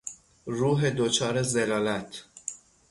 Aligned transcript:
روح 0.47 0.89
دچار 0.89 1.43
ضلالت 1.43 2.23